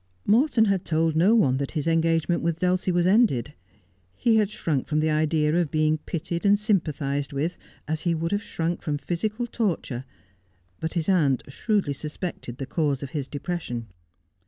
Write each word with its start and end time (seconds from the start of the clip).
Morton 0.25 0.65
had 0.65 0.83
told 0.83 1.15
no 1.15 1.35
one 1.35 1.57
that 1.57 1.69
his 1.77 1.85
engagement 1.85 2.41
with 2.41 2.57
Dulcie 2.57 2.91
was 2.91 3.05
ended. 3.05 3.53
He 4.15 4.37
had 4.37 4.49
shrunk 4.49 4.87
from 4.87 4.99
the 4.99 5.11
idea 5.11 5.53
of 5.55 5.69
being 5.69 5.99
pitied 5.99 6.43
and 6.43 6.57
sympathized 6.57 7.33
with, 7.33 7.55
as 7.87 8.01
he 8.01 8.15
would 8.15 8.31
have 8.31 8.41
shrunk 8.41 8.81
from 8.81 8.97
physical 8.97 9.45
torture. 9.45 10.05
But 10.79 10.95
his 10.95 11.07
aunt 11.07 11.43
shrewdly 11.51 11.93
suspected 11.93 12.57
the 12.57 12.65
cause 12.65 13.03
of 13.03 13.11
his 13.11 13.27
depression. 13.27 13.89